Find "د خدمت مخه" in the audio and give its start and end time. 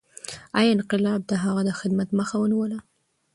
1.67-2.35